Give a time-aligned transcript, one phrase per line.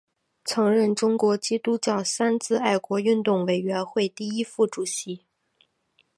[0.43, 5.27] 曾任中国基督教三自爱国运动委员会第一届副主席。